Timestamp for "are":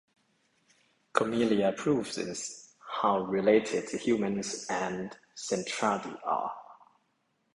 6.25-6.53